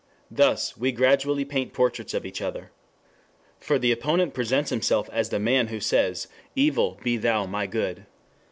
[0.31, 2.71] Thus we gradually paint portraits of each other.
[3.59, 8.07] For the opponent presents himself as the man who says, evil be thou my good.